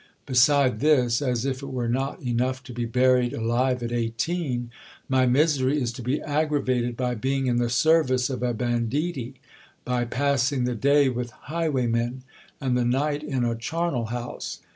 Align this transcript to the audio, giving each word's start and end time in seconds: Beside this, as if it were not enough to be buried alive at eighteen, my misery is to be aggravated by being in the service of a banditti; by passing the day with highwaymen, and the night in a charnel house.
Beside 0.25 0.79
this, 0.79 1.21
as 1.21 1.45
if 1.45 1.61
it 1.61 1.67
were 1.71 1.87
not 1.87 2.23
enough 2.23 2.63
to 2.63 2.73
be 2.73 2.85
buried 2.85 3.33
alive 3.33 3.83
at 3.83 3.91
eighteen, 3.91 4.71
my 5.07 5.27
misery 5.27 5.79
is 5.79 5.91
to 5.91 6.01
be 6.01 6.19
aggravated 6.23 6.97
by 6.97 7.13
being 7.13 7.45
in 7.45 7.57
the 7.57 7.69
service 7.69 8.27
of 8.27 8.41
a 8.41 8.51
banditti; 8.51 9.35
by 9.85 10.03
passing 10.05 10.63
the 10.63 10.73
day 10.73 11.07
with 11.07 11.29
highwaymen, 11.51 12.23
and 12.59 12.75
the 12.75 12.83
night 12.83 13.21
in 13.21 13.43
a 13.45 13.53
charnel 13.55 14.05
house. 14.05 14.61